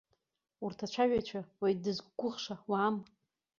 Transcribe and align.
Урҭ 0.63 0.79
ацәажәаҩцәа 0.85 1.39
уаҩ 1.59 1.75
дызқәгәыӷша 1.83 2.55
уаам. 2.69 2.95